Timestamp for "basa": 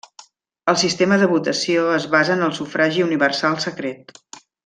2.15-2.35